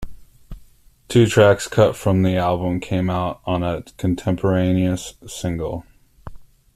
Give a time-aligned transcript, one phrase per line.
[1.09, 5.85] Two tracks cut from the album came out on a contemporaneous single.